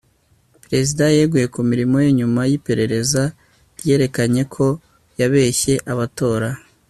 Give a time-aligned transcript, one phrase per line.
[0.63, 3.23] Perezida yeguye ku mirimo ye nyuma yiperereza
[3.79, 4.65] ryerekanye ko
[5.19, 6.49] yabeshye abatora